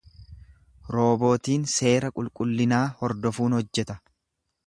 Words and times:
Roobootiin 0.95 1.67
seera 1.73 2.09
qulqullinaa 2.17 2.81
hordofuun 3.03 3.59
hojjeta. 3.59 4.01